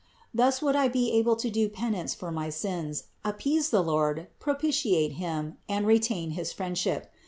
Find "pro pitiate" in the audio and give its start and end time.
4.39-5.11